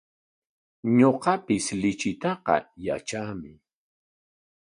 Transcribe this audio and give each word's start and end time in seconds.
Ñuqapis 0.97 1.65
lichitaqa 1.81 2.55
yatraami. 2.85 3.51